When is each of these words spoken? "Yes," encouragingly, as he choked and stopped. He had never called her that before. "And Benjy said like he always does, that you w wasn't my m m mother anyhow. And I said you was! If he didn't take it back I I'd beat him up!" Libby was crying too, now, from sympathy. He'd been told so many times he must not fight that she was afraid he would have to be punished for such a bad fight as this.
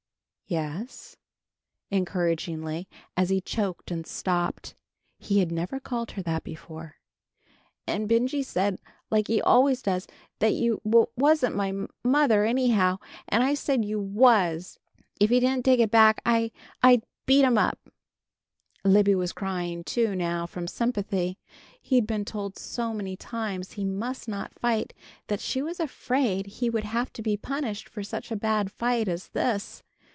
"Yes," 0.47 1.15
encouragingly, 1.93 2.89
as 3.15 3.29
he 3.29 3.39
choked 3.39 3.89
and 3.89 4.05
stopped. 4.05 4.75
He 5.17 5.39
had 5.39 5.49
never 5.49 5.79
called 5.79 6.11
her 6.11 6.21
that 6.23 6.43
before. 6.43 6.97
"And 7.87 8.09
Benjy 8.09 8.43
said 8.43 8.81
like 9.09 9.27
he 9.29 9.41
always 9.41 9.81
does, 9.81 10.07
that 10.39 10.51
you 10.53 10.81
w 10.83 11.05
wasn't 11.15 11.55
my 11.55 11.69
m 11.69 11.83
m 11.83 11.89
mother 12.03 12.43
anyhow. 12.43 12.97
And 13.29 13.45
I 13.45 13.53
said 13.53 13.85
you 13.85 13.97
was! 14.01 14.77
If 15.21 15.29
he 15.29 15.39
didn't 15.39 15.63
take 15.63 15.79
it 15.79 15.89
back 15.89 16.19
I 16.25 16.51
I'd 16.83 17.05
beat 17.25 17.45
him 17.45 17.57
up!" 17.57 17.79
Libby 18.83 19.15
was 19.15 19.31
crying 19.31 19.85
too, 19.85 20.17
now, 20.17 20.45
from 20.45 20.67
sympathy. 20.67 21.37
He'd 21.81 22.05
been 22.05 22.25
told 22.25 22.57
so 22.57 22.93
many 22.93 23.15
times 23.15 23.71
he 23.71 23.85
must 23.85 24.27
not 24.27 24.59
fight 24.59 24.93
that 25.27 25.39
she 25.39 25.61
was 25.61 25.79
afraid 25.79 26.45
he 26.47 26.69
would 26.69 26.83
have 26.83 27.13
to 27.13 27.21
be 27.21 27.37
punished 27.37 27.87
for 27.87 28.03
such 28.03 28.31
a 28.31 28.35
bad 28.35 28.69
fight 28.69 29.07
as 29.07 29.29
this. 29.29 29.81